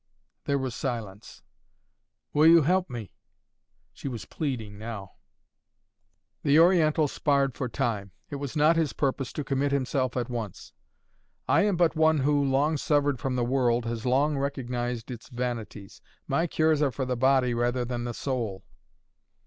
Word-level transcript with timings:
There 0.45 0.57
was 0.57 0.73
a 0.73 0.77
silence. 0.79 1.43
"Will 2.33 2.47
you 2.47 2.63
help 2.63 2.89
me?" 2.89 3.13
She 3.93 4.07
was 4.07 4.25
pleading 4.25 4.79
now. 4.79 5.11
The 6.41 6.57
Oriental 6.57 7.07
sparred 7.07 7.53
for 7.53 7.69
time. 7.69 8.11
It 8.31 8.37
was 8.37 8.55
not 8.55 8.75
his 8.77 8.93
purpose 8.93 9.31
to 9.33 9.43
commit 9.43 9.71
himself 9.71 10.17
at 10.17 10.27
once. 10.27 10.73
"I 11.47 11.61
am 11.65 11.77
but 11.77 11.95
one 11.95 12.17
who, 12.21 12.43
long 12.43 12.77
severed 12.77 13.19
from 13.19 13.35
the 13.35 13.45
world, 13.45 13.85
has 13.85 14.03
long 14.03 14.39
recognized 14.39 15.11
its 15.11 15.29
vanities. 15.29 16.01
My 16.27 16.47
cures 16.47 16.81
are 16.81 16.91
for 16.91 17.05
the 17.05 17.15
body 17.15 17.53
rather 17.53 17.85
than 17.85 18.03
the 18.03 18.15
soul." 18.15 18.63